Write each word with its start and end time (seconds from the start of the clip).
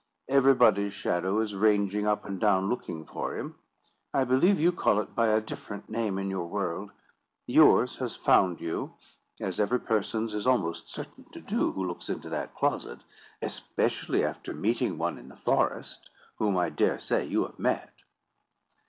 "Everybody's 0.27 0.93
shadow 0.93 1.39
is 1.41 1.53
ranging 1.53 2.07
up 2.07 2.25
and 2.25 2.39
down 2.39 2.69
looking 2.69 3.05
for 3.05 3.37
him. 3.37 3.59
I 4.11 4.23
believe 4.23 4.59
you 4.59 4.71
call 4.71 4.99
it 4.99 5.13
by 5.13 5.27
a 5.27 5.39
different 5.41 5.89
name 5.91 6.17
in 6.17 6.27
your 6.31 6.47
world: 6.47 6.89
yours 7.45 7.97
has 7.97 8.15
found 8.15 8.59
you, 8.59 8.95
as 9.39 9.59
every 9.59 9.79
person's 9.79 10.33
is 10.33 10.47
almost 10.47 10.89
certain 10.89 11.25
to 11.33 11.39
do 11.39 11.73
who 11.73 11.83
looks 11.85 12.09
into 12.09 12.29
that 12.29 12.55
closet, 12.55 13.01
especially 13.43 14.25
after 14.25 14.55
meeting 14.55 14.97
one 14.97 15.19
in 15.19 15.29
the 15.29 15.35
forest, 15.37 16.09
whom 16.37 16.57
I 16.57 16.71
dare 16.71 16.97
say 16.97 17.23
you 17.25 17.43
have 17.45 17.59
met." 17.59 17.93